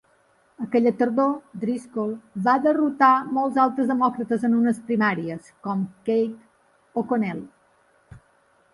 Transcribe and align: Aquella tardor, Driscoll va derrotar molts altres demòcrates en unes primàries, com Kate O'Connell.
Aquella 0.67 0.91
tardor, 1.01 1.27
Driscoll 1.63 2.15
va 2.47 2.55
derrotar 2.65 3.11
molts 3.39 3.61
altres 3.67 3.93
demòcrates 3.93 4.49
en 4.51 4.59
unes 4.63 4.83
primàries, 4.91 5.55
com 5.69 5.89
Kate 6.11 7.05
O'Connell. 7.05 7.49